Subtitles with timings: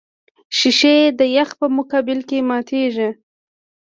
[0.57, 3.09] شیشې د یخ په مقابل کې ماتېږي.